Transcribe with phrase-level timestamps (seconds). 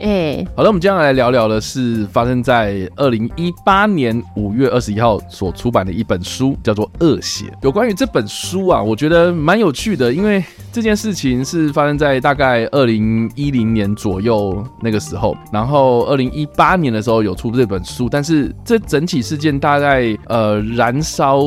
[0.00, 7.46] 哎、欸，好了，我们接下来聊聊的是发生在二零一八年五月二十一号所出版的一本书，叫做《恶血》。
[7.62, 21.40] 有关于这本书啊，我觉得蛮有趣的，因为这件事情是发生在大概二零一零年左右那个时候，然后二零一八年的时候有出这本书，但是这整起事件大概呃燃烧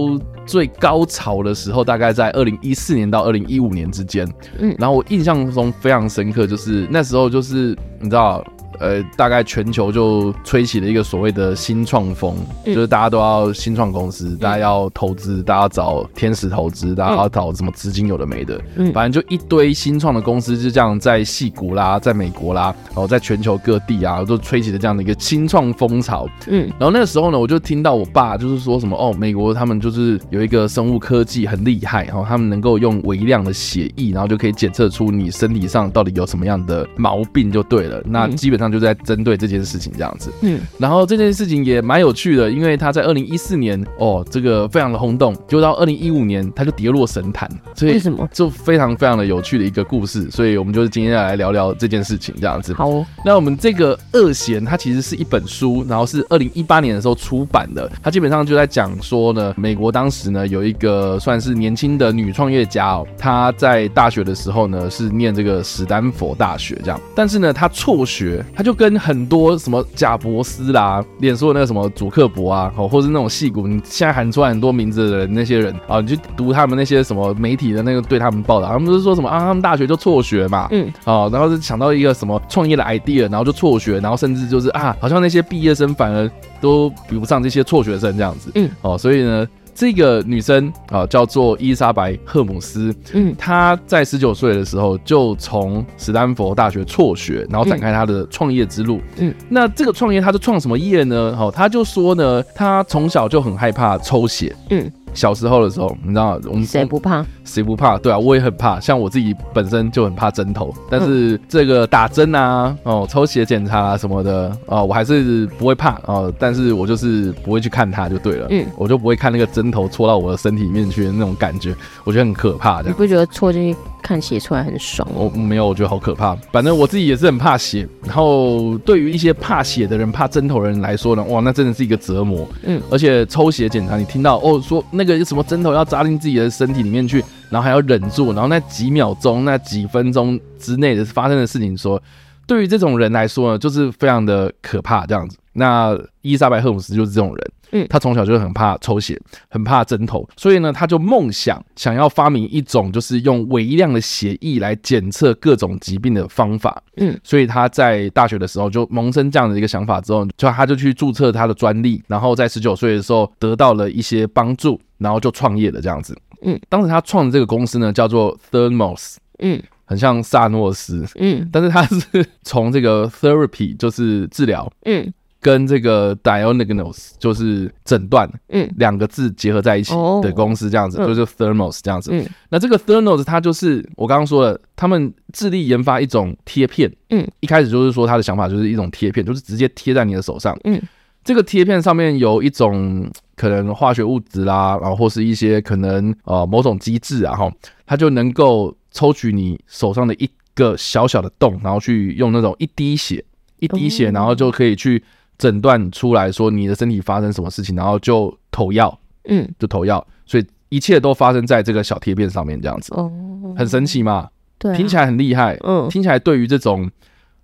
[0.45, 4.27] 最高潮的时候，大概在二零一四年到二零一五年之间。
[4.59, 8.40] 嗯，然后我印象中非常深刻，就是那时候就是你知道。
[8.81, 12.35] 呃，大概全球就吹起了一个所谓的新创风，
[12.65, 38.70] 嗯，就是大家都要新创公司，大家要投资，大家要找天使投资，大家要找什么资金有的没的，嗯，反正就一堆新创的公司就这样在戏谷啦，在美国啦，然后在全球各地啊，都吹起了这样的一个新创风潮，嗯，然后那个时候呢，我就听到我爸就是说什么哦，美国他们就是有一个生物科技很厉害，然后他们能够用微量的血液，然后就可以检测出你身体上到底有什么样的毛病就对了，那基本上。
[38.71, 52.73] 就在针对这件事情这样子，嗯，然后这件事情也蛮有趣的，因为他在二零一四年哦，这个非常的轰动，就到二零一五年他就跌落神坛，所以为什么就非常非常的有趣的一个故事，所以我们就是今天要来聊聊这件事情这样子。
[52.73, 68.43] 好哦，那我们这个恶贤它其实是一本书，然后是二零一八年的时候出版的，它基本上就在讲说呢，美国当时呢有一个算是年轻的女创业家哦，她在大学的时候呢是念这个史丹佛大学这样，但是呢她辍学。
[68.61, 86.29] 他就跟很多什么贾伯斯啦、脸书的那个什么祖克伯啊，哦，或是那种戏骨，你现在喊出来很多名字的人，那些人啊，你去读他们那些什么媒体的那个对他们报道，他们都是说什么啊，他们大学就辍学嘛，嗯，哦，然后就想到一个什么创业的 idea，然后就辍学，然后甚至就是啊，好像那些毕业生反而
[86.61, 89.47] 都比不上这些辍学生这样子，嗯，哦，所以呢。
[89.73, 92.93] 这个女生啊，叫做伊丽莎白·赫姆斯。
[93.13, 99.01] 嗯，她在十九岁的时候就从史丹佛大学辍学，然后展开她的创业之路。
[99.17, 101.35] 嗯，那这个创业，她是创什么业呢？
[101.39, 104.55] 哦，她就说呢，她从小就很害怕抽血。
[104.69, 104.91] 嗯。
[105.13, 107.25] 小时候的时候，你知道，我们谁不怕？
[107.43, 107.97] 谁不怕？
[107.97, 108.79] 对啊，我也很怕。
[108.79, 116.33] 像我自己本身就很怕针头，但是这个打针啊，哦，抽血检查啊什么的，哦，我还是不会怕哦。
[116.39, 118.47] 但是我就是不会去看它就对了。
[118.49, 122.89] 嗯，我就不会看那个针头戳到我的身体里面去的那种感觉，我觉得很可怕的。
[122.89, 125.07] 你不觉得戳进去看血出来很爽？
[125.13, 126.35] 我没有，我觉得好可怕。
[126.51, 127.87] 反正我自己也是很怕血。
[128.03, 132.47] 然后对于一些怕血的人、怕针头的人来说呢，哇，那真的是一个折磨。
[132.63, 134.83] 嗯，而且抽血检查，你听到哦说。
[134.91, 142.01] 那那个什么针头要扎进自己的身体里面去，然后还要忍住，然后那几秒钟、那几分钟之内的发生的事情，说
[142.45, 145.07] 对于这种人来说呢，就是非常的可怕。
[145.07, 164.79] 这样子，那伊丽莎白·赫姆斯就是这种人，嗯，他从小就很怕抽血，很怕针头，所以呢，他就梦想想要发明一种就是用微量的血液来检测各种疾病的方法，嗯，所以他在大学的时候就萌生这样的一个想法之后，就他就去注册他的专利，然后在十九岁的时候得到了一些帮助。
[165.01, 190.81] 然后就创业了这样子，嗯，当时他创的这个公司呢，叫做 Theranos，嗯，很像萨诺斯，嗯，但是他是从这个 therapy 就是治疗，嗯，跟这个 diagnose 就是诊断，嗯，两个字结合在一起的公司这样子，就是 Theranos 这样子，嗯，那这个 Theranos 它就是我刚刚说的，他们致力研发一种贴片，嗯，一开始就是说他的想法就是一种贴片，就是直接贴在你的手上，嗯。
[191.23, 197.51] 这个贴片上面有一种可能化学物质啦，然后或是一些可能呃某种机制啊，哈，
[197.85, 203.23] 它就能够抽取你手上的一个小小的洞，然后去用那种一滴血，
[203.59, 205.03] 一滴血，然后就可以去
[205.41, 213.11] 诊断出来说你的身体发生什么事情，然后就投药，嗯，就投药，所以一切都发生在这个小贴片上面，这样子，哦，
[213.57, 214.29] 很神奇嘛，
[214.59, 216.91] 对，听起来很厉害，嗯，听起来对于这种。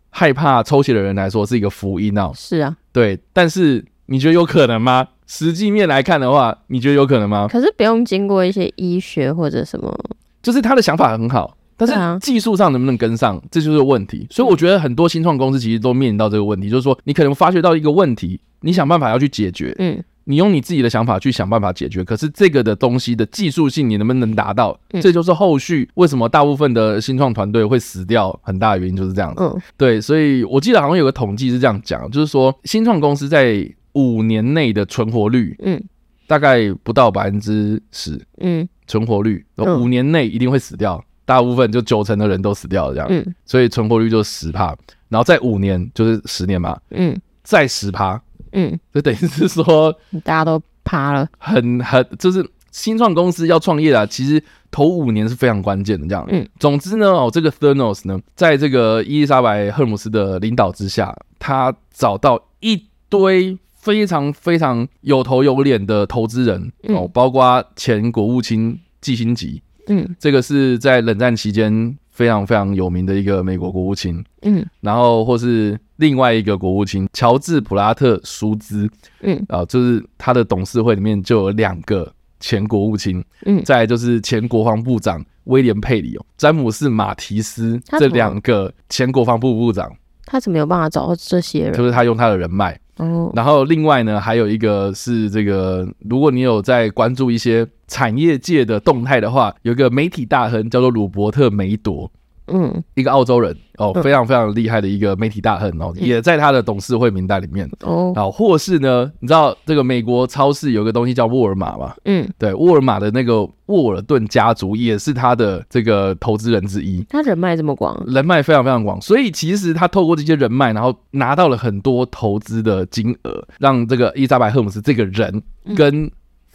[0.09, 2.31] 害怕抽血的人来说是一个福音哦。
[2.33, 5.09] 是啊，对，但是你觉得有可能吗？
[5.27, 7.47] 实际面来看的话，你觉得有可能吗？
[7.51, 9.95] 可是不用经过一些医学或者什么，
[10.41, 14.27] 就是他的想法很好，但是技术上能不能跟上，这就是问题。
[14.29, 20.03] 所以我觉得很多新创公司其实都面临到这个问题，就是说你可能发觉到一个问题，你想办法要去解决，嗯。
[20.29, 24.77] 你用你自己的想法去想办法解决，可是这个的东西的技术性你能不能达到？
[24.91, 29.41] 嗯，这就是后续为什么大部分的新创团队会死掉很大的原因就是这样子。
[29.41, 35.81] 嗯，对，所以我记得好像有个统计是这样讲，就是说新创公司在五年内的存活率，嗯，
[36.27, 44.74] 大概不到百分之十，嗯，存活率五年内一定会死掉，大部分就九成的人都死掉了这样，嗯，所以存活率就十趴。
[45.09, 47.13] 然后再五年就是十年嘛，嗯，
[47.44, 48.21] 再十趴，
[48.53, 49.94] 嗯，就等于是说
[50.24, 54.41] 大家都趴了，很很就是新创公司要创业啊，其实
[54.71, 69.62] 头五年是非常关键的，这样，嗯，总之呢，哦，这个 Theranos 呢，在这个伊丽莎白·赫姆斯的领导之下，他找到一堆非常非常有头有脸的投资人，哦，嗯，包括前国务卿季辛吉。
[69.88, 78.89] 嗯，这个是在冷战期间非常非常有名的一个美国国务卿，嗯，然后或是另外一个国务卿乔治普拉特舒兹，
[79.22, 89.92] 嗯，啊，就是他的董事会里面就有两个前国务卿，嗯，再来就是前国防部长威廉佩里哦，詹姆斯马提斯这两个前国防部部长，
[90.25, 91.74] 他怎么有办法找到这些人？
[91.74, 92.80] 就是他用他的人脉。
[92.97, 102.11] 哦，然后另外呢，还有一个是这个，如果你有在关注一些产业界的动态的话，有一个媒体大亨叫做鲁伯特梅朵。
[102.47, 108.13] 嗯，一个澳洲人哦，嗯、非常非常厉害的一个媒体大亨哦，嗯、也在他的董事会名单里面哦。
[108.15, 111.94] 好，或是呢，你知道这个美国超市有个东西叫沃尔玛嘛？
[112.05, 117.03] 嗯，对，沃尔玛的那个沃尔顿家族也是他的这个投资人之一。
[117.09, 125.41] 他人脉这么广，人脉非常非常广，所以其实他透过这些人脉，然后拿到了很多投资的金额，让这个伊莎白·赫姆斯这个人
[125.75, 126.09] 跟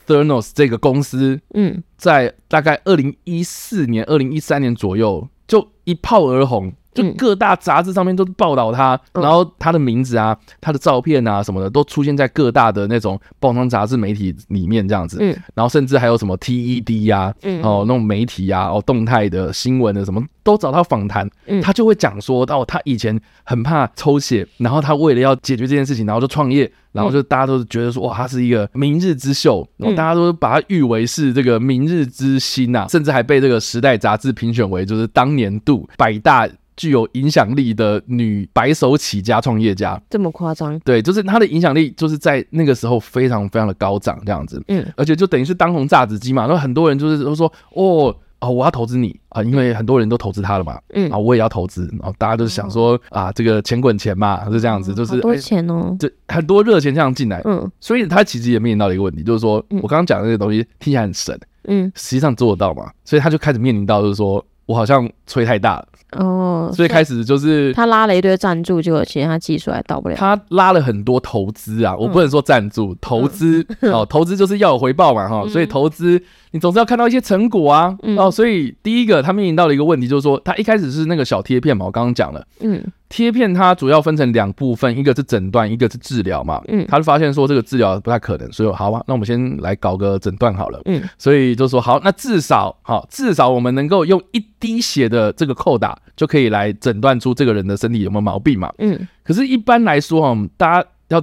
[0.06, 5.28] Theranos 这个公司，嗯，在大概二零一四年、二零一三年左右。
[5.46, 26.70] 就一炮而红，就各大杂志上面都报道他，嗯、然后他的名字啊、他的照片啊什么的都出现在各大的那种报章杂志媒体里面这样子，嗯，然后甚至还有什么 TED 呀、啊，嗯，哦那种媒体呀、啊，哦动态的新闻的什么都找他访谈，嗯，他就会讲说到他以前很怕抽血，然后他为了要解决这件事情，然后就创业。
[26.92, 40.00] 然后就大家都觉得说，哇，他是一个明日之秀，然后大家都把他誉为是这个明日之星呐、啊，甚至还被这个《时代》杂志评选为就是当年度百大具有影响力的女白手起家创业家。
[40.10, 40.78] 这么夸张？
[40.80, 44.62] 对，就是她的影响力就是在那个时候非常非常的高涨这样子。
[44.68, 48.14] 嗯，而且就等于是当红炸子鸡嘛，然后很多人就是都说，哦。
[48.42, 65.86] 哦，我要投资你啊，因为很多人都投资他了嘛，嗯，啊，我也要投资，然后大家都想说啊，这个钱滚钱嘛，是这样子，就是好多钱哦，就很多热钱这样进来，嗯，所以他其实也面临到了一个问题，就是说我刚刚讲的那些东西听起来很神，嗯，实际上做得到嘛，所以他就开始面临到就是说我好像吹太大了。
[66.12, 70.14] 哦，所以开始就是他拉了一堆赞助，结果其实他技术还到不了。
[70.14, 77.96] 他拉了很多投资啊，我不能说赞助，投资哦， 投资就是要有回报嘛哈，所以投资你总是要看到一些成果啊。
[78.18, 95.96] 哦，所以第一个他面临到了一个问题，就是说他一开始是那个小贴片嘛，我刚刚讲了，嗯，贴片它主要分成两部分，一个是诊断，一个是治疗嘛，嗯，他就发现说这个治疗不太可能，所以好吧，那我们先来搞个诊断好了，嗯，所以就说好，那至少好，至少我们能够用一滴血的这个扣打。
[96.14, 98.72] 就可以来诊断出这个人的身体有没有毛病嘛？
[98.78, 101.20] 嗯，可是，一般来说哈，大家要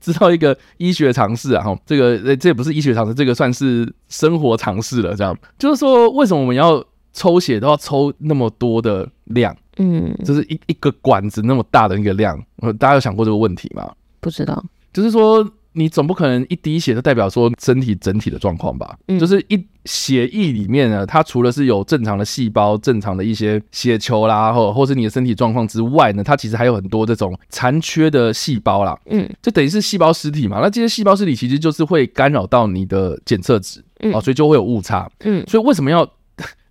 [0.00, 5.14] 知道一个医学常识啊，哈，这个这也不是医学常识，这个算是生活常识了。
[5.14, 9.56] 这样就是说，为什么我们要抽血都要抽那么多的量？
[9.78, 12.38] 嗯，就是一一个管子那么大的一个量，
[12.78, 13.90] 大家有想过这个问题吗？
[14.20, 15.48] 不知道，就是说。
[15.76, 18.96] 你总不可能一滴血就代表说身体整体的状况吧？
[19.08, 28.96] 嗯，就是一血液里面呢，它除了是有正常的细胞、正常的一些血球啦，或或是你的身体状况之外呢，它其实还有很多这种残缺的细胞啦。
[29.06, 30.60] 嗯，就等于是细胞尸体嘛。
[30.62, 35.10] 那这些细胞尸体其实就是会干扰到你的检测值，嗯，哦，所以就会有误差。
[35.24, 36.08] 嗯，所以为什么要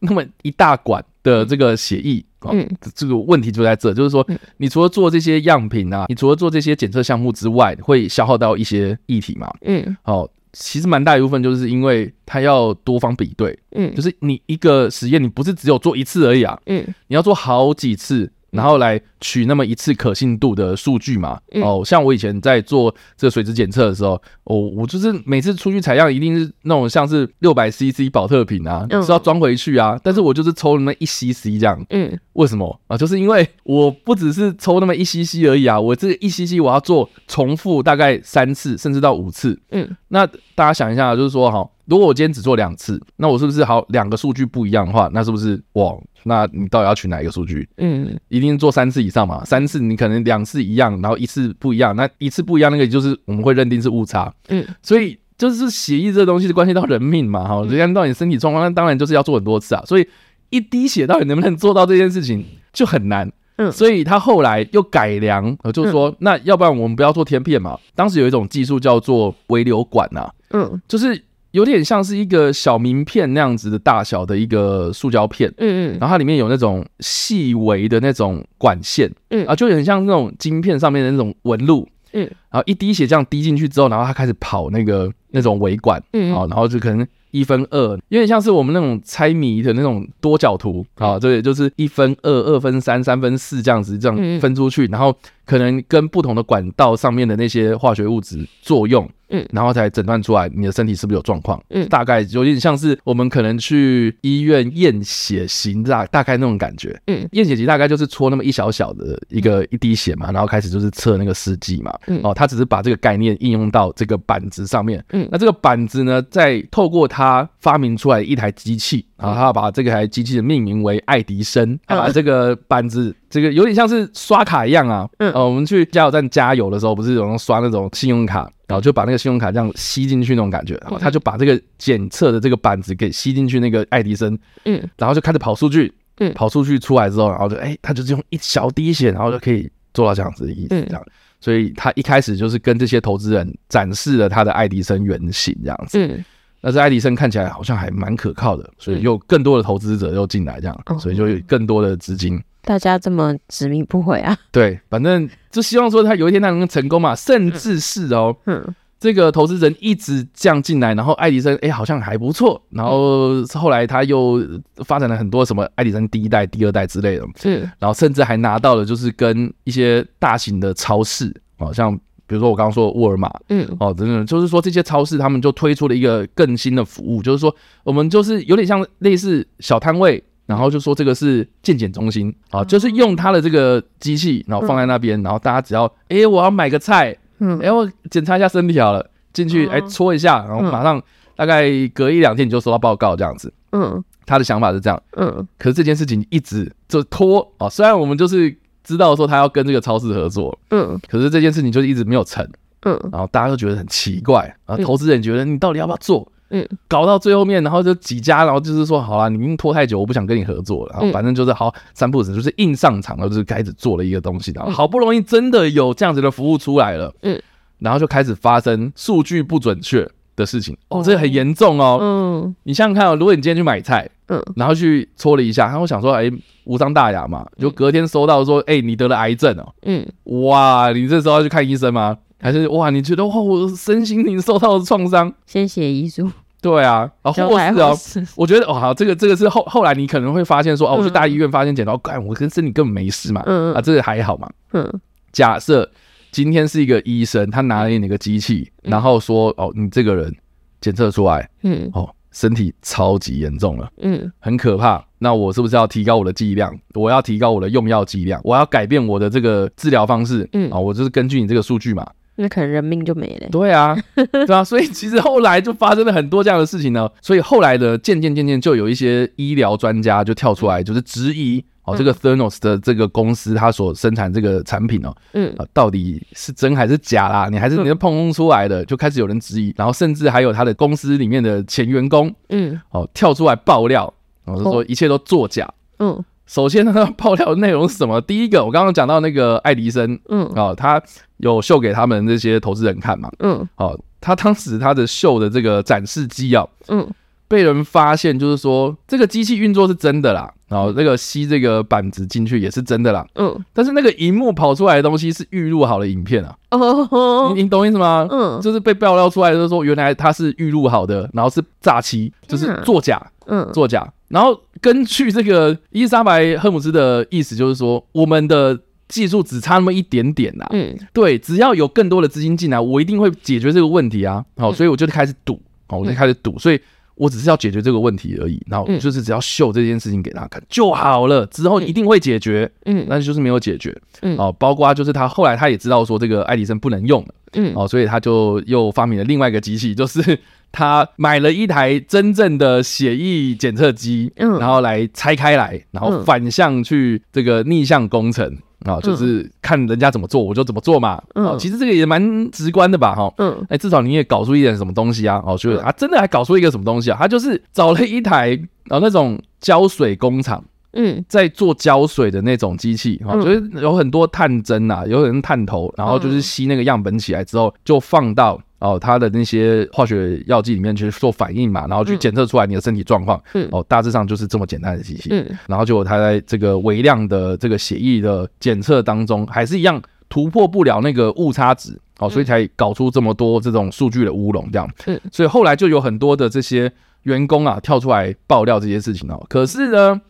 [0.04, 2.24] 那么一大管的这个血液？
[2.52, 4.26] 嗯，这个问题就在这，就是说，
[4.58, 9.50] 你除了做这些样品啊，你除了做这些检测项目之外，会消耗到一些液体嘛？
[9.62, 18.30] 嗯，哦，其实蛮大一部分就是因为它要多方比对，嗯，就是你一个实验，你不是只有做一次而已啊，嗯，你要做好几次。
[18.54, 21.40] 然后来取那么一次可信度的数据嘛？
[21.62, 24.12] 哦，像我以前在做这个水质检测的时候，
[24.46, 30.00] 哦，我就是每次出去采样一定是那种像是六百 CC 保特瓶啊，是要装回去啊。
[30.04, 31.84] 但是我就是抽那么一 CC 这样。
[31.90, 32.96] 嗯，为什么啊？
[32.98, 39.60] 就是因为我不只是抽那么一 CC 而已啊，我这一 CC 我要做重复大概三次甚至到五次。
[39.72, 45.94] 嗯，那大家想一下，就是说哈，如果我今天只做两次，那我是不是好两个数据不一样的话，那是不是哇？
[46.26, 47.68] 那你到底要取哪一个数据？
[47.76, 49.44] 嗯，一定做三次以上嘛。
[49.44, 51.94] 三次你可能两次一样，然后一次不一样。
[51.96, 54.34] 那一次不一样，那个就是我们会认定是误差。
[54.48, 59.84] 嗯，所以就是血液这东西是关系到人命嘛，哈，人家到你身体状况，那当然就是要做很多次啊。
[59.86, 60.08] 所以
[60.50, 63.30] 一滴血到底能不能做到这件事情就很难。
[63.58, 67.78] 嗯，所以他后来又改良，呃就是说，那要不然我们不要做贴片嘛。
[67.94, 71.22] 当时有一种技术叫做微流管呐，嗯，就是。
[71.54, 79.46] 有点像是一个小名片那样子的大小的一个塑胶片，嗯嗯，然后它里面有那种细微的那种管线，嗯。
[79.46, 87.08] 啊，就很像那种晶片上面的那种纹路，嗯，然后一滴血这样滴进去之后，然后它开始跑那个那种微管，嗯，啊，然后就可能。
[87.34, 87.80] 一分二，
[88.10, 90.86] 有点像是我们那种猜谜的那种多角图。
[90.94, 95.12] 啊，对，就是一分二、二分三、三分四这样子，这样分出去，然后
[95.44, 99.10] 可能跟不同的管道上面的那些化学物质作用。
[99.34, 101.62] 嗯，然后才诊断出来你的身体是不是有状况。
[101.70, 106.98] 嗯，大概有点像是我们可能去医院验血型大大概那种感觉。
[107.08, 111.92] 嗯，验血型大概就是戳那么一小小的一个一滴血嘛，然后开始就是测那个试剂嘛。
[112.08, 115.04] 嗯，哦，他只是把这个概念应用到这个板子上面。
[115.10, 125.10] 嗯，那这个板子呢，在透过他发明出来一台机器，然后他要把这个台机器的命名为爱迪生，他把这个板子这个有点像是刷卡一样啊。
[125.20, 128.52] 嗯，呃，我们去加油站加油的时候，不是有人刷那种信用卡？
[128.68, 141.06] 然后就把那个信用卡这样吸进去那种感觉，然后他就把这个检测的这个板子给吸进去那个爱迪生，嗯，然后就开始跑数据，嗯，跑数据出来之后，然后就哎，他就是用一小滴血，然后就可以做到这样子的意思，这样，
[141.40, 146.26] 所以他一开始就是跟这些投资人展示了他的爱迪生原型这样子，嗯，
[146.66, 152.42] 那这爱迪生看起来好像还蛮可靠的，所以又更多的投资者又进来这样，所以就有更多的资金。
[152.62, 154.38] 大家这么执迷不悔啊？
[154.50, 158.64] 对，反正就希望说他有一天他能成功嘛，甚至是哦，嗯，
[158.98, 164.42] 这个投资人一直这样进来，然后爱迪生哎好像还不错，然后后来他又
[164.86, 172.00] 发展了很多什么爱迪生第一代、第二代之类的，是，然后甚至还拿到了就是跟一些大型的超市，好，像
[172.34, 180.24] 比如说我刚刚说沃尔玛，嗯，哦，等等，就是说这些超市他们就推出了一个更新的服务，就是说我们就是有点像类似小摊位。
[180.46, 191.02] 然后就说这个是健检中心啊，就是用他的这个机器，然后放在那边，然后大家只要哎，我要买个菜，嗯，哎，我检查一下身体好了，进去哎搓一下，然后马上
[191.38, 202.48] 大概隔一两天你就收到报告这样子，嗯，他的想法是这样，嗯，可是这件事情一直就拖啊，虽然我们就是知道说他要跟这个超市合作，嗯，可是这件事情就是一直没有成，
[202.84, 206.28] 嗯，然后大家都觉得很奇怪，然后投资人觉得你到底要不要做？
[206.50, 210.92] 嗯，搞到最后面，然后就几家，然后就是说，好啦，你们拖太久，我不想跟你合作了。
[210.94, 214.52] 然后反正就是好，三步子就是硬上场了，就是开始做了一个东西。
[214.52, 217.42] 然后好不容易真的有这样子的服务出来了，嗯，
[217.80, 220.76] 然后就开始发生数据不准确的事情。
[220.90, 221.98] 哦，这个很严重哦。
[222.02, 226.32] 嗯，你想想看哦，如果你今天去买菜，嗯，然后去搓了一下，然后想说，哎，
[226.66, 229.74] 无伤大雅嘛，就隔天收到说，哎，你得了癌症哦。
[229.84, 230.06] 嗯，
[230.48, 232.18] 哇，你这时候要去看医生吗？
[232.40, 236.30] 还是哇，你觉得哇，我身心灵受到了创伤，先写遗书。
[236.62, 237.98] 对啊，啊，或是哦，
[238.38, 243.74] 我觉得哦，好，这个这个是后后来你可能会发现说，哦，我去大医院发现检查，干，我跟身体根本没事嘛，嗯。
[243.74, 244.90] 啊，这个还好嘛，嗯，
[245.34, 245.90] 假设
[246.34, 250.36] 今天是一个医生，他拿了你那个机器，然后说，哦，你这个人
[250.82, 256.76] 检测出来，嗯，哦，身体超级严重了，嗯，很可怕，那我是不是要提高我的剂量？
[256.96, 262.10] 我要提高我的用药剂量，我要改变我的这个治疗方式，嗯啊，我就是根据你这个数据嘛。
[262.36, 263.48] 那可能人命就没了。
[263.52, 267.08] 对啊，对啊，所以其实后来就发生了很多这样的事情呢。
[267.22, 277.50] 所以后来的渐渐渐渐就有一些医疗专家就跳出来，就是质疑哦，这个 Theranos 的这个公司它所生产这个产品哦，嗯啊，到底是真还是假啦？
[277.50, 278.84] 你还是你是碰碰出来的？
[278.86, 284.14] 就开始有人质疑，然后甚至还有他的公司里面的前员工，嗯，哦，跳出来爆料，
[284.46, 286.24] 然后说一切都作假，嗯。
[286.46, 288.20] 首先，他 爆料的内容是什么？
[288.20, 291.02] 第一个，我刚刚讲到那个爱迪生，嗯，哦，他
[291.38, 297.10] 有秀给他们这些投资人看嘛，嗯，哦，他当时他的秀的这个展示机啊，嗯，
[297.54, 308.28] 被人发现，就是说这个机器运作是真的啦，然后那个吸这个板子进去也是真的啦，嗯，但是那个荧幕跑出来的东西是预录好的影片啊，哦，你你懂意思吗？
[308.32, 314.12] 嗯，就是被爆料出来就是说原来它是预录好的，然后是诈欺，就是作假，嗯，作假。
[314.30, 318.76] 然后根据这个伊丽莎白·赫姆斯的意思，就是说我们的
[319.08, 320.66] 技术只差那么一点点呐。
[320.72, 324.44] 嗯，对，只要有更多的资金进来，我一定会解决这个问题啊。
[324.58, 326.82] 好，所以我就开始赌，好，我就开始赌，所以
[327.16, 328.62] 我只是要解决这个问题而已。
[328.68, 332.70] 然后就是只要秀这件事情给他看就好了，之后一定会解决。
[332.86, 333.96] 嗯，但是就是没有解决。
[334.22, 337.30] 嗯，哦，包括就是他后来他也知道说这个爱迪生不能用了。
[337.54, 340.40] 嗯，哦，所以他就又发明了另外一个机器，就是。
[340.76, 351.22] 他买了一台真正的血液检测机，嗯，然后来拆开来，然后反向去这个逆向工程啊，就是看人家怎么做，我就怎么做嘛。
[351.36, 357.18] 嗯，其实这个也蛮直观的吧，哈，嗯，哎，至少你也搞出一点什么东西啊，哦，就是啊，真的还搞出一个什么东西啊？
[357.20, 358.58] 他就是找了一台
[358.90, 360.64] 啊那种胶水工厂，
[360.94, 368.60] 嗯，在做胶水的那种机器，哈，就是有很多探针呐，有很多探头，然后就是吸那个样本起来之后，就放到。
[368.84, 373.42] 哦，它的那些化学药剂里面去做反应嘛，然后去检测出来你的身体状况。
[373.54, 375.30] 嗯，哦，大致上就是这么简单的机器。
[375.32, 381.98] 嗯，然后结果它在这个微量的这个血液的检测当中，还是一样突破不了那个误差值。
[382.20, 384.88] 哦，所以才搞出这么多这种数据的乌龙，这样。
[385.08, 386.92] 嗯，所以后来就有很多的这些
[387.24, 389.44] 员工啊跳出来爆料这些事情哦。
[389.50, 390.22] 可是呢，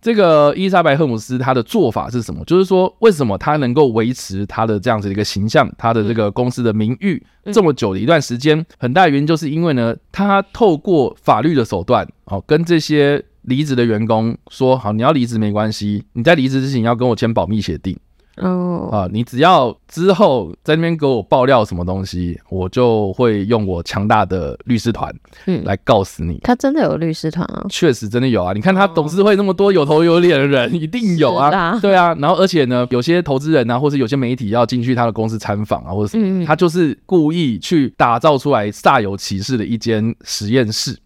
[0.00, 2.44] 这个伊丽莎白·赫姆斯她的做法是什么？
[2.44, 8.64] 就是说，为什么她能够维持她的这样子的一个形象，她的这个公司的名誉这么久的一段时间？
[8.78, 17.98] 很大原因就是因为呢，她透过法律的手段，哦，跟这些离职的员工说，好，你要离职没关系，你在离职之前要跟我签保密协定。
[18.40, 25.14] 哦啊，你只要之后在那边给我爆料什么东西，我就会用我强大的律师团，
[25.46, 26.38] 嗯，来告死你。
[26.42, 27.66] 他真的有律师团啊？
[27.68, 28.52] 确实真的有啊！
[28.52, 31.78] 你看他董事会那么多有头有脸的人，一定有啊。
[31.80, 40.96] 对啊，然后而且呢，有些投资人啊，或是有些媒体要进去他的公司参访啊，或者是他就是故意去打造出来煞有其事的一间实验室。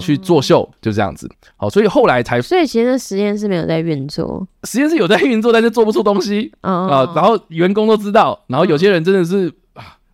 [0.00, 7.12] 去作秀就这样子，好，所以后来才，所以其实实验室没有在运作，实验室有在运作，但是做不出东西啊。
[7.14, 9.52] 然后员工都知道，然后有些人真的是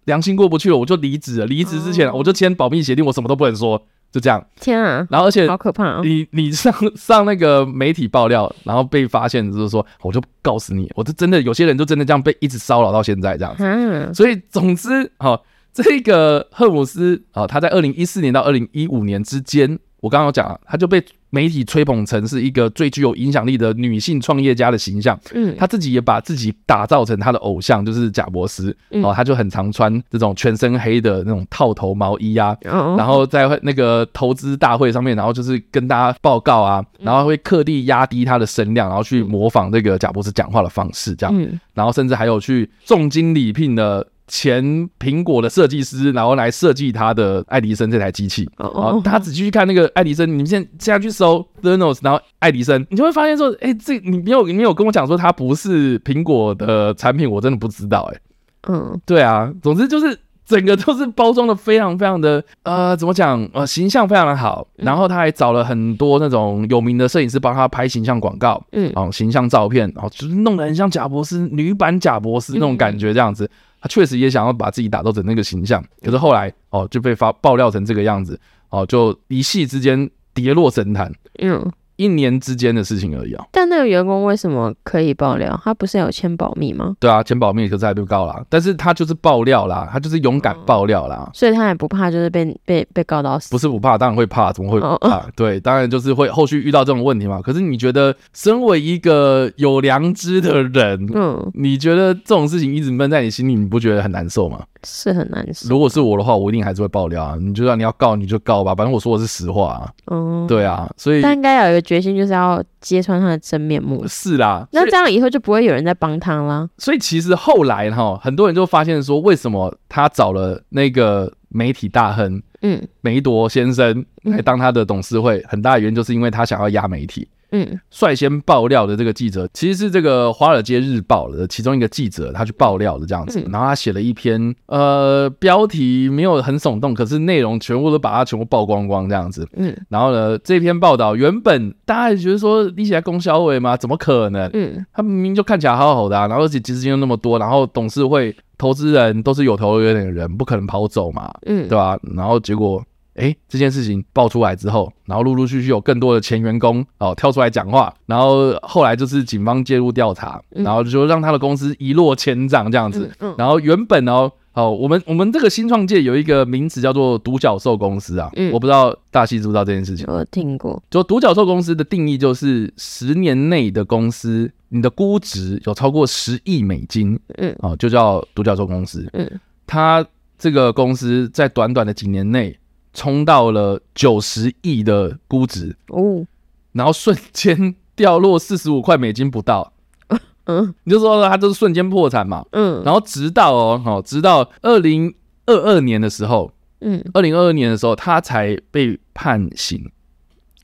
[0.04, 1.46] 良心过不去了，我就离职了。
[1.46, 3.80] 离职之前我就签保密协定，我什么都不能说，
[4.10, 4.44] 就这样。
[4.60, 5.06] 天啊！
[5.10, 14.14] 然后而且好可怕，你你上上那个媒体爆料，然后被发现就是说，我就告死你，我就真的有些人就真的这样被一直骚扰到现在这样子。
[14.14, 15.42] 所以总之，好。
[15.74, 25.18] 这个赫姆斯啊，他在二零一四年到二零一五年之间，我刚刚有讲了，他就被媒体吹捧成是一个最具有影响力的女性创业家的形象。
[25.34, 28.70] 嗯，他自己也把自己打造成他的偶像，就是贾伯斯。
[29.02, 41.48] 哦，他就很常穿这种全身黑的那种套头毛衣啊，然后在那个投资大会上面，然后就是跟大家报告啊，然后会刻意压低他的声量，然后去模仿这个贾伯斯讲话的方式，这样。
[41.72, 44.06] 然后甚至还有去重金礼聘的。
[44.26, 44.64] 前
[44.98, 48.48] 苹果的设计师，然后来设计他的爱迪生这台机器。
[48.56, 58.14] 哦，他仔细去看那个爱迪生，你们现在现在去搜 Theranos，然后爱迪生，你就会发现说，哎、欸，这你没有你没有跟我讲说它不是苹果的产品，我真的不知道、欸。
[58.14, 58.20] 哎，
[58.68, 64.66] 嗯，对啊，总之就是整个都是包装的非常非常的呃，怎么讲呃，形象非常的好。
[64.76, 73.50] 然后他还找了很多那种有名的摄影师帮他拍形象广告，嗯，哦，形象照片，然后就是弄得很像贾博士女版贾博士那种感觉，这样子。
[73.84, 81.12] 他确实也想要把自己打造成那个形象，可是后来哦就被发爆料成这个样子，哦就一夕之间跌落神坛。
[81.42, 81.70] 嗯。
[81.96, 83.44] 一年之间的事情而已啊！
[83.52, 85.58] 但那个员工为什么可以爆料？
[85.62, 86.96] 他不是有签保密吗？
[86.98, 88.42] 对啊，签保密可是还被告啦。
[88.48, 93.50] 但是他就是爆料啦，他就是勇敢爆料啦，所以他也不怕，就是被被被告到死。
[93.50, 95.26] 不是不怕，当然会怕，怎么会不怕？
[95.36, 97.40] 对，当然就是会后续遇到这种问题嘛。
[97.40, 104.64] 可是你觉得，身为一个有良知的人，嗯，你觉得这种事情一直闷在你心里，你不觉得很难受吗？
[104.86, 105.68] 是很难受。
[105.70, 107.36] 如果是我的话，我一定还是会爆料啊！
[107.40, 109.90] 你就算你要告，你就告吧，反正我说的是实话啊。
[110.10, 114.04] 嗯，对啊，所以但应该要有一个决心，就是要揭穿他的真面目。
[114.08, 116.68] 是啦，那这样以后就不会有人在帮他啦。
[116.78, 127.28] 所以其实后来哈，很多人就发现说，为什么他找了那个媒体大亨，嗯，梅铎先生来当他的董事会，很大的原因就是因为他想要压媒体。
[127.56, 139.48] 嗯，率先爆料的这个记者其实是这个《华尔街日报》的其中一个记者，他去爆料的这样子，然后他写了一篇，呃，标题没有很耸动，可是内容全部都把它全部曝光光这样子。
[139.54, 143.76] 嗯，然后呢，这篇报道原本大家也觉得说立起来供销委吗？
[143.76, 144.50] 怎么可能？
[144.52, 151.96] 嗯，他明明就看起来好好的啊，然后而且资金又那么多，然后董事会投资人都是有头有脸的人，不可能跑走嘛，嗯，对吧？
[152.16, 152.82] 然后结果。
[153.14, 163.08] 哎，这件事情爆出来之后，然后陆陆续续有更多的前员工哦跳出来讲话，然后后来就是警方介入调查，然后就让他的公司一落千丈这样子。
[163.38, 170.04] 然后原本哦，哦，我们我们这个新创界有一个名词叫做独角兽公司啊，我不知道大西知不知道这件事情？
[170.08, 170.82] 我听过。
[170.90, 179.08] 就独角兽公司的定义就是十年内的公司，你的估值有超过十亿美金，嗯，哦，就叫独角兽公司。
[179.12, 180.04] 嗯，他
[180.36, 182.58] 这个公司在短短的几年内。
[182.94, 185.76] 冲到了九十亿的估值。
[185.88, 186.24] 哦，
[186.72, 189.72] 然后瞬间掉落四十五块美金不到，
[190.46, 195.14] 嗯，你就说它就是瞬间破产嘛，嗯，然后直到哦，好，直到二零
[195.46, 199.88] 二二年的时候，嗯，二零二二年的时候，他才被判刑，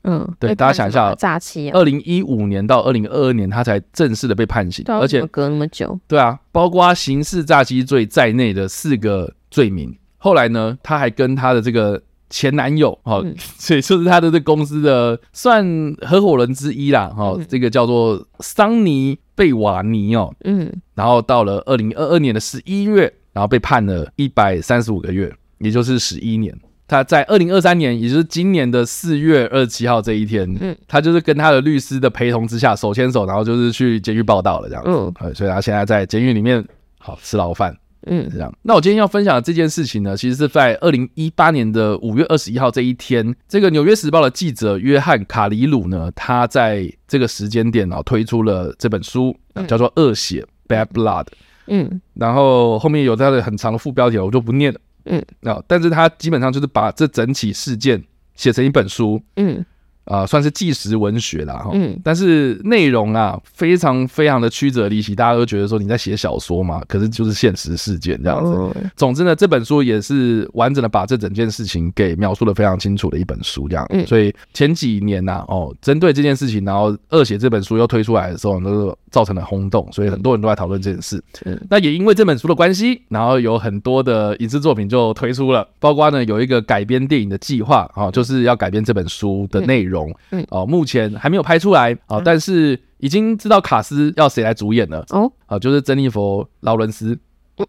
[0.03, 12.01] 嗯，对，大家想一下，诈欺，二零一五年到二零二二年，他才正式的被判刑，而且隔那么久，对啊，包括刑事诈欺罪在内的四个罪名，后来呢，他还跟他的这个。
[12.31, 15.63] 前男友哦， 所以就是他的这公司的算
[16.01, 26.57] 合伙人之一啦，哈，这个叫做桑尼贝瓦尼哦，嗯，然后到了二零二二年的十一月，然后被判了一百三十五个月，也就是十一年。
[26.87, 34.89] 他在二零二三年，也就是今年的四月二十七号这一天，嗯，他就是跟他的律师的陪同之下，手牵手，然后就是去监狱报道了这样子。
[34.89, 36.65] 嗯，所以他现在在监狱里面
[36.99, 37.73] 好吃牢饭。
[38.07, 38.51] 嗯，这样。
[38.63, 49.35] 那我今天要分享的这件事情呢，其实是在二零一八年的五月二十一号这一天，这个《纽约时报》的记者约翰卡里鲁呢，他在这个时间点啊推出了这本书，
[49.67, 51.27] 叫做《恶血》（Bad Blood）。
[51.67, 54.79] 嗯，然后后面有他的很长的副标题，我就不念了。
[55.05, 58.03] 嗯，那但是他基本上就是把这整起事件
[58.35, 59.21] 写成一本书。
[59.35, 59.63] 嗯。
[60.05, 61.55] 啊、呃，算是纪实文学啦。
[61.55, 68.51] 哈，嗯，但是内容啊，非常非常的曲折离奇，大家都觉得说你在写小说嘛，可是就是现实事件这样子。
[68.51, 73.85] 哦、总之呢，这本书也是完整的把这整件事情给描述的非常清楚的一本书，这样。
[73.89, 81.21] 嗯，所以前几年呐、啊，哦，针对这件事情，然后《恶写》这本书又推出来的时候，都造成了轰动，所以很多人都在讨论这件事。
[81.45, 90.11] 嗯，那也因为这本书的关系，然后有很多的影视作品就推出了，包括呢有一个改编电影的计划啊，就是要改编这本书的内容。
[90.31, 95.05] 嗯，哦，目前还没有拍出来啊，但是已经知道卡斯要谁来主演了。
[95.09, 97.19] 哦，啊，就是珍妮佛劳伦斯，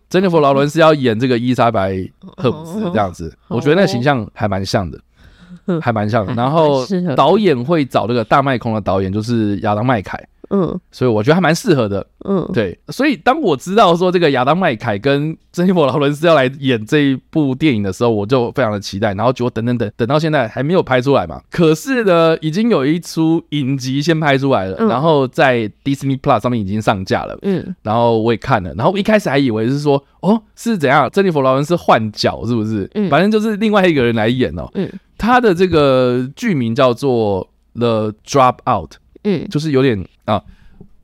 [0.09, 5.00] 珍妮佛劳伦斯要演这个伊莎白赫姆斯这样子，我觉得那个形象还蛮像的，
[5.81, 6.33] 还蛮像的。
[6.35, 10.22] 然后 导演会找这个大麦空的导演，就是亚当麦凯。
[10.52, 12.06] 嗯，所以我觉得还蛮适合的。
[12.28, 19.14] 嗯，对，所以当我知道说这个亚当麦凯跟珍妮佛劳伦斯要来演这一部电影的时候，我就非常的期待。
[19.14, 21.40] 然后结果等等等等到现在还没有拍出来嘛。
[21.50, 27.36] 可是呢，已经有一出影集先拍出来了，然后在 Disney Plus 上面已经上架了。
[27.42, 31.10] 嗯，然后我也看了，然后我一开始还以为是说，哦，是怎样？
[31.10, 32.88] 珍妮佛劳伦斯换角是不是？
[32.94, 34.68] 嗯，反正就是另外一个人来演哦。
[34.74, 38.90] 嗯，他的这个剧名叫做 The Dropout。
[39.24, 40.42] 嗯，就是有点啊，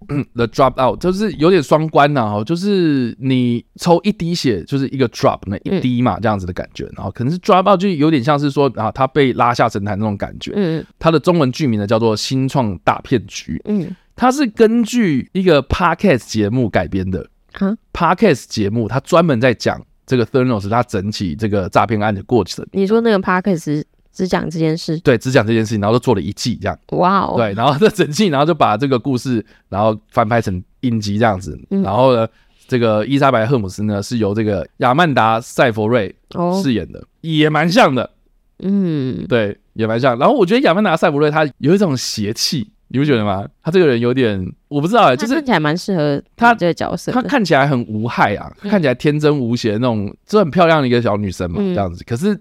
[0.08, 10.52] 嗯， The drop out 就是有点双关呐，哈，就是你抽一滴血就是一个 drop 那一滴嘛，这样子的感觉，然后可能是 drop out 就有点像是说啊，他被拉下神坛那种感觉。
[10.54, 13.56] 嗯，它的中文剧名呢叫做《新创大骗局》。
[13.66, 17.28] 嗯，它是根据一个 podcast 节目改编的。
[17.58, 22.64] 啊，podcast 节目它专门在讲这个 Theranos 他整起这个诈骗案的过程。
[22.72, 23.82] 你说那个 podcast？
[24.18, 26.76] 只讲这件事，对，只讲这件事情，然后就做了一季这样。
[26.88, 31.56] 哇哦，对，然后这整季，然后就把这个故事，然后翻拍成影集这样子。
[31.70, 32.26] 嗯、然后呢，
[32.66, 36.12] 这个伊莎白赫姆斯呢是由这个亚曼达塞佛瑞
[36.60, 38.10] 饰演的，哦、也蛮像的。
[38.58, 40.18] 嗯，对，也蛮像。
[40.18, 43.46] 然后我觉得亚曼达塞佛瑞他有一种邪气，你不觉得吗？
[43.62, 52.02] 他这个人有点，我不知道哎、欸，就是看起来蛮适合他这个角色他，他看起来很无害啊，嗯、看起来天真无邪那种，就很漂亮的一个小女生嘛，嗯、这样子。
[52.02, 52.36] 可是。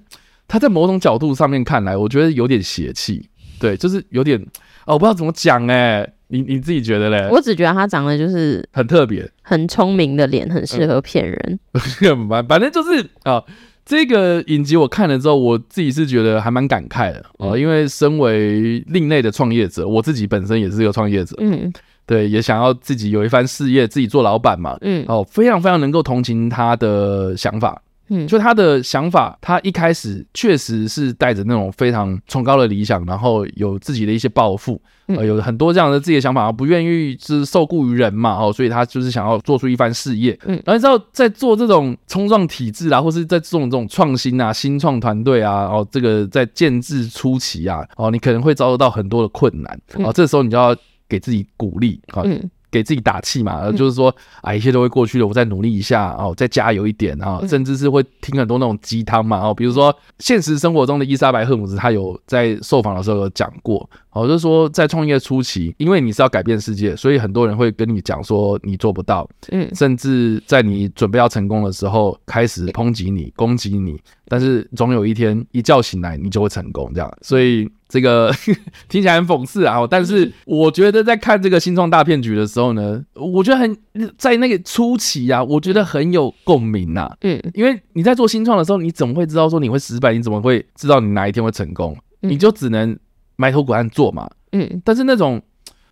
[0.48, 3.28] 他在某种角度上面看来，我觉得有点邪气，
[3.60, 4.40] 对，就是有点
[4.86, 7.28] 哦，我不知道怎么讲哎、欸，你你自己觉得嘞？
[7.30, 11.60] 我只觉得他长得就是很特别，很聪明的脸，很适合骗人。
[12.30, 13.46] 反反正就是啊、哦，
[13.86, 21.72] 这个影集我看了之后，我自己是觉得还蛮感慨的哦，嗯、因为身为另类的创业者，我自己本身也是一个创业者，嗯，
[22.06, 27.82] 对，也想要自己有一番事业，自己做老板嘛，嗯，哦，非常非常能够同情他的想法。
[28.10, 40.38] 嗯，就他的想法，他一开始确实是带着那种非常崇高的理想，然后有自己的一些抱负，呃，有很多这样的自己的想法，不愿意是受雇于人嘛，哦，所以他就是想要做出一番事业。
[40.46, 50.76] 嗯，然后你知道在做这种冲撞体制啊，或是在做这种创新啊、新创团队啊，哦，这个在建制初期啊，哦，你可能会遭受到很多的困难，哦，这时候你就要
[51.10, 52.24] 给自己鼓励啊。
[52.68, 77.70] 嗯给自己打气嘛，就是说啊，一切都会过去的，我再努力一下哦，再加油一点啊，甚至是会听很多那种鸡汤嘛哦，比如说现实生活中的伊莎白赫姆斯，他有在受访的时候有讲过，哦，就是说在创业初期，因为你是要改变世界，所以很多人会跟你讲说你做不到，嗯，甚至在你准备要成功的时候，开始抨击你、攻击你，但是总有一天一觉醒来，你就会成功，这样，所以。
[77.90, 78.32] 这个
[78.90, 83.78] 听起来很讽刺啊，但是我觉得在看这个新创大骗局的时候呢，我觉得很
[84.18, 87.10] 在那个初期啊，我觉得很有共鸣呐。
[87.22, 90.14] 嗯，因为你在做新创的时候，你怎么会知道说你会失败？
[90.14, 91.98] 你怎么会知道你哪一天会成功？
[92.22, 92.98] 你就只能
[93.36, 94.30] 埋头苦干做嘛。
[94.52, 95.42] 嗯，但是那种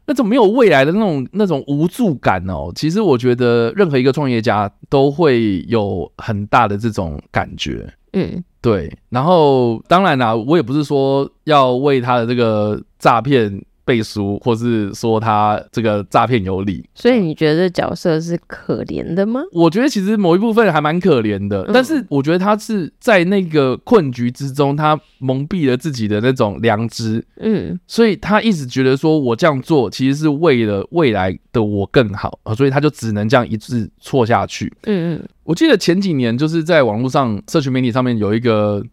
[0.06, 7.92] 那种没有未来的那种那种无助感哦，其实我觉得任何一个创业家都会有很大的这种感觉。
[8.16, 8.44] 嗯。
[8.62, 16.84] 对，然后当然啦，我也不是说要为他的这个诈骗背书，或是说他这个诈骗有理。
[16.96, 19.42] 所以你觉得这角色是可怜的吗？
[19.52, 27.24] 我觉得其实某一部分还蛮可怜的，嗯、但是我觉得他是在那个困局之中，他蒙蔽了自己的那种良知。
[27.38, 34.74] 嗯，所以他一直觉得说我这样做其实是为了未来的我更好，所以他就只能这样一直错下去。
[34.84, 38.84] 嗯嗯，我记得前几年就是在网络上社群媒体上面有一个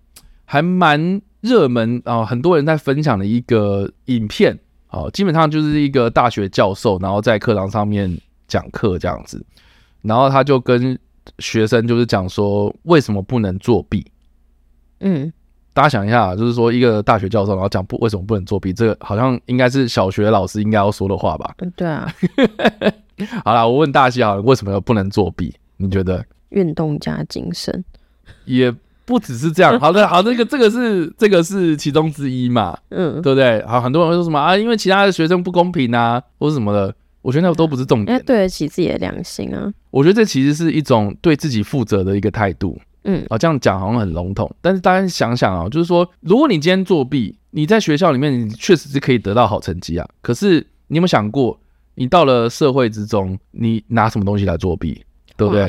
[0.44, 4.58] 还蛮热门啊，很多人在分享的一个影片。
[4.92, 8.14] 好，基本上就是一个大学教授，然后在课堂上面
[8.46, 9.42] 讲课这样子，
[10.02, 10.98] 然后他就跟
[11.38, 14.06] 学生就是讲说，为什么不能作弊？
[15.00, 15.32] 嗯，
[15.72, 21.54] 大家想一下，就是说一个大学教授，然后讲不为什么不能作弊，这个好像应该是小学老师应该要说的话吧？
[21.60, 22.14] 嗯，对啊。
[23.46, 25.54] 好了，我问大西好了，为什么不能作弊？
[25.78, 26.22] 你觉得？
[26.50, 27.82] 运动加精神。
[28.44, 28.70] 也。
[29.04, 33.64] 不只是这样，好的，好，这个这个是这个是其中之一嘛，嗯，对不对？
[33.66, 34.56] 好，很多人会说什么啊？
[34.56, 38.22] 因为其他的学生不公平啊，或者什么的，我觉得那都不是重点。
[38.24, 39.72] 对得起自己的良心啊。
[39.90, 51.58] 我觉得这其实是一种对自己负责的一个态度，嗯，啊，这样讲好像很笼统，但是大家想想啊，就是说，如果你今天作弊，你在学校里面你确实是可以得到好成绩啊，可是你有没有想过，
[51.96, 55.04] 你到了社会之中，你拿什么东西来作弊，
[55.36, 55.66] 对不对？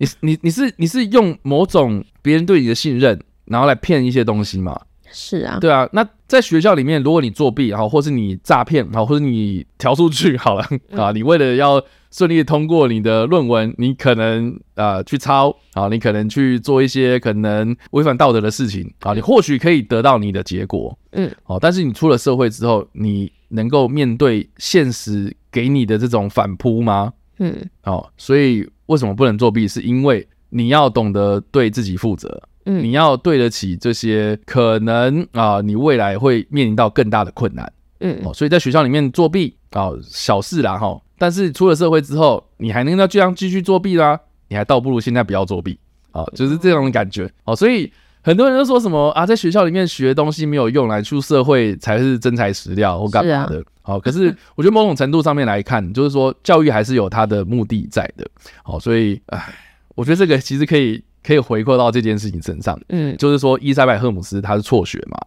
[0.00, 4.80] 你你你是你是用某种别人对你的信任，然后来骗一些东西嘛？
[5.12, 5.86] 是啊，对啊。
[5.92, 10.64] 那在学校里面，如果你作弊，然后或是你诈骗，然后或者你调出去好了
[10.96, 27.12] 啊，你为了要顺利通过你的论文，你可能啊去抄啊，你可能去做一些可能违反道德的事情啊，你或许可以得到你的结果，嗯，好，但是你出了社会之后，你能够面对现实给你的这种反扑吗？
[27.38, 28.66] 嗯，哦，所以。
[28.90, 29.66] 为什么不能作弊？
[29.68, 44.18] 是因为你要懂得对自己负责，嗯，你要对得起这些可能啊、呃，你未来会面临到更大的困难，嗯，哦，所以在学校里面作弊啊、哦，小事啦哈，但是出了社会之后，你还能够这样继续作弊啦？
[44.48, 45.78] 你还倒不如现在不要作弊
[46.10, 47.90] 啊、哦，就是这种的感觉哦，所以。
[48.22, 53.62] 很多人都说什么啊，在学校里面学东西没有用，来出社会才是真材实料或干嘛的。
[53.82, 58.26] 好、啊哦，可是我觉得某种程度上面来看，就是说教育还是有它的目的在的。
[58.62, 59.52] 好、哦，所以唉，
[59.94, 62.78] 我觉得这个其实可以可以回扣到这件事情身上。
[62.90, 65.18] 嗯，就是说伊莎白·赫姆斯他是辍学嘛，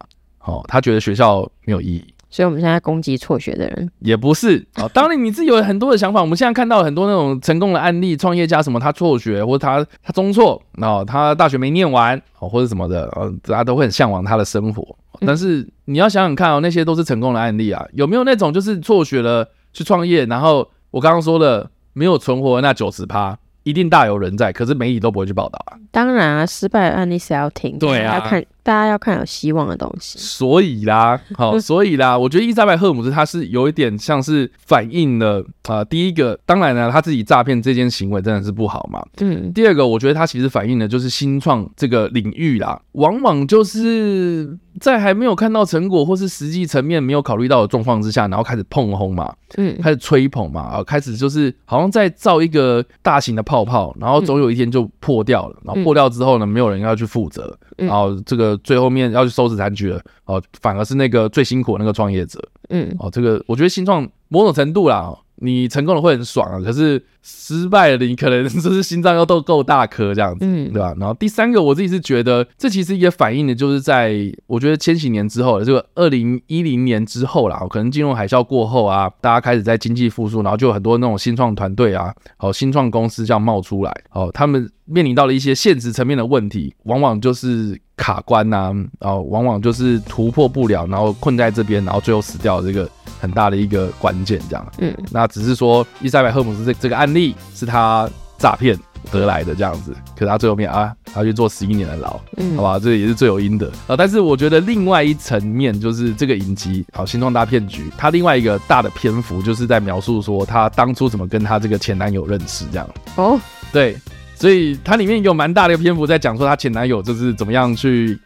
[0.46, 2.13] 哦，他觉得学校没有意义。
[2.34, 4.92] 所以我们现在攻击辍学的人，也不是啊、哦。
[4.92, 6.20] 当然你自己有很多的想法。
[6.20, 14.98] 我们现在看到很多那种成功的案例，创业家什么，他辍学或者他他中辍，然哦，他大学没念完，哦，或者什么的，呃，大家都会很向往他的生活。
[15.20, 23.38] 但是你要想想看哦，那些都是成功的案例啊，有没有那种就是辍学了去创业，然后我刚刚说的没有存活的那九十趴？
[23.62, 25.78] 一定大有人在，可是媒体都不会去报道啊。
[25.90, 30.18] 当然啊，失败的案例是要听，对啊，要看大家要看有希望的东西。
[30.18, 39.06] 所以啦， 好，所以啦，我觉得伊莎白·赫姆斯他是有一点像是反映了啊、呃，第一个，当然呢，他自己诈骗这件行为真的是不好嘛。
[39.20, 39.52] 嗯。
[39.54, 62.40] 第二个，我觉得他其实反映的就是新创这个领域啦，往往就是在还没有看到成果或是实际层面没有考虑到的状况之下，然后开始碰轰嘛，嗯，开始吹捧嘛，啊，开始就是好像在造一个大型的泡泡，然后总有一天就破掉了，然后破掉之后呢，没有人要去负责，然后这个最后面要去收拾残局了，哦，反而是那个最辛苦的那个创业者，
[62.70, 65.14] 嗯，哦，这个我觉得新创某种程度啦。
[65.38, 70.94] 你成功了会很爽啊，可是失败了，你可能就是心脏要都够大颗这样子，嗯，对吧？
[70.98, 74.16] 然后第三个，我自己是觉得这其实也反映的就是在
[74.48, 87.82] 我觉得千禧年之后的这个二零一零年之后啦，可能金融海啸过后啊，大家开始在经济复苏，然后就有很多那种新创团队啊，哦，新创公司这样冒出来，哦，他们面临到了一些现实层面的问题，往往就是。
[87.96, 92.90] 卡关呐、啊，然后往往就是突破不了，然后困在这边，然后最后死掉这个
[93.22, 94.72] 很大的一个关键，这样。
[94.80, 98.78] 嗯，那只是说伊莎白·赫姆斯这这个案例是他诈骗
[99.12, 103.96] 得来的这样子，可是他最后面啊，他去做十一年的牢，嗯，好吧，这也是罪有应得啊。
[103.96, 112.90] 但是我觉得另外一层面就是这个影集啊，新创大骗局，它另外一个大的篇幅就是在描述说他当初怎么跟他这个前男友认识这样。
[113.16, 113.40] 哦，
[113.72, 113.96] 对。
[114.44, 118.20] 所以它里面有蛮大的篇幅在讲说她前男友就是怎么样去，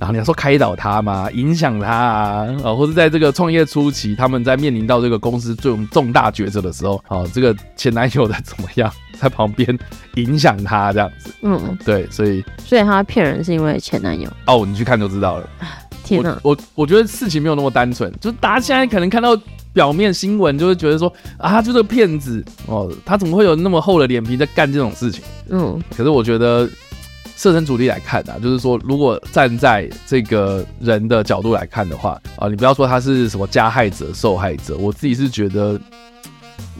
[0.00, 9.78] 然后你要说开导她嘛，影响她啊，啊，或者在这个创业初期，他们在面临到这个公司这种重大抉择的时候，啊，这个前男友在怎么样在旁边
[10.14, 14.32] 影响她这样子，嗯，对，所以所以她骗人是因为前男友。
[14.46, 15.46] 哦，你去看就知道了。
[16.04, 19.38] 天哪，我我，我觉得事情没有那么单纯，就是大家现在可能看到。
[19.72, 25.22] 表面新闻就会觉得说啊，他就是骗子哦，他怎么会有那么厚的脸皮在干这种事情？
[25.48, 26.68] 嗯，可是我觉得
[27.36, 35.80] 设身处地来看啊，就是说，如果站在这个人的角度来看的话啊，你不要说他是什么加害者、受害者，我自己是觉得。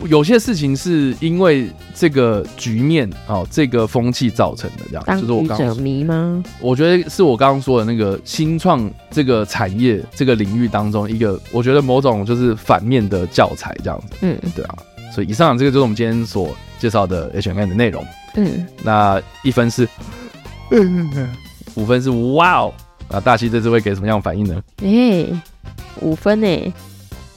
[0.07, 6.43] 有些事情是因为这个局面哦，这个风气造成的，这样就是我刚迷吗？
[6.61, 14.17] 我觉得是我刚刚说的那个新创这个产业这个领域当中一个，我觉得某种就是反面的教材这样子。
[14.21, 14.77] 嗯，对啊。
[15.13, 18.05] 所以以上这个就是我们今天所介绍的 H&M 的内容。
[18.35, 19.89] 嗯，那一分是，
[20.71, 21.11] 嗯
[21.75, 22.73] 五分是哇哦。
[23.11, 24.63] 那大西这次会给什么样反应呢？
[24.83, 25.43] 哎、欸，
[26.03, 26.71] 五分哎、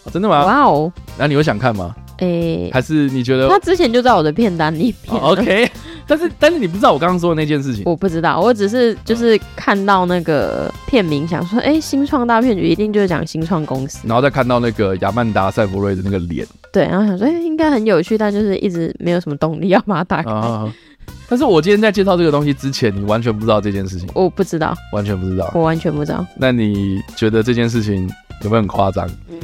[0.03, 0.45] 哦，真的吗？
[0.45, 1.95] 哇哦，那你会想看吗？
[2.21, 5.33] 诶、欸，还是你觉得他之前就在我的片单里面、哦？
[5.33, 5.69] OK，
[6.07, 20.29] 但是但是你不知道我刚刚说的那件事情，我不知道，我只是就是看到那个片名，想说，哎、欸，新创大骗局一定就是讲新创公司，然后再看到那个亚曼达·赛弗瑞的那个脸，对，然后想说，哎、欸，应该很有趣，但就是一直没有什么动力要把它打开。
[20.29, 20.71] 啊、
[21.27, 26.23] 但是我今天在介绍这个东西之前，你完全不知道这件事情， 我不知道，完全不知道，我完全不知道。
[26.35, 28.07] 那你觉得这件事情
[28.43, 29.09] 有没有很夸张？
[29.27, 29.39] 嗯。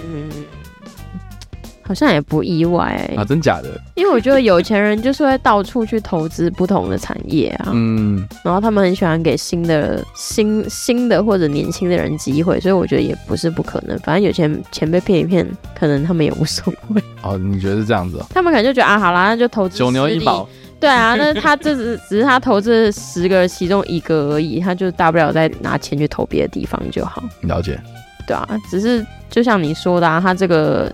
[1.88, 3.69] 好像也不意外、欸、啊，真假的？
[3.95, 13.97] 因为我觉得有钱人就是会到处去投资不同的产业啊，嗯，然后他们很喜欢给新的、新新的或者年轻的人机会，所以我觉得也不是不可能。
[14.00, 15.47] 反正有钱钱被骗一骗，
[15.80, 17.02] 可能他们也无所谓。
[17.23, 18.26] 哦，你觉得是这样子、哦？
[18.32, 20.45] 他们可能就觉得啊，好啦，那就投资九牛一毛。
[20.82, 27.23] 对啊，那他这只 只是他投资十个其中一个而已，他就大不了再拿钱去投别的地方就好。
[27.43, 27.80] 了解。
[28.28, 30.93] 对啊，只是就像你说的啊，他这个。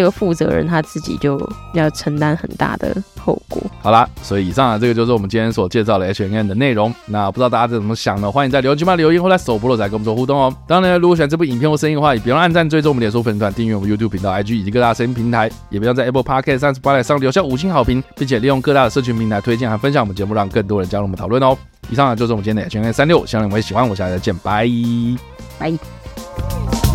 [0.00, 1.38] 这个负责人他自己就
[1.74, 3.60] 要承担很大的后果。
[3.82, 6.90] 好啦，所以以上啊，这个就是我们今天所介绍的 H N N 的内容。
[7.04, 8.32] 那不知道大家怎么想呢？
[8.32, 10.50] 欢迎在留言区嘛留言，或在首播的时候跟我们做互动哦。
[10.66, 21.54] 当然，如果喜欢这部影片或声音的话，也别忘按赞、追踪我们脸书粉丝团、订阅我们 YouTube 频道、IG 以及各大声音平台，也别忘在 Apple Podcast 上、Spotify 上留下五星好评，并且利用各大的社群平台推荐和分享我们节目，让更多人加入我们讨论哦。
[21.90, 23.86] 以上啊，就是我们今天的 H&M 365，希望你们会喜欢。
[23.86, 24.66] 我下次再见，拜
[25.58, 26.89] 拜。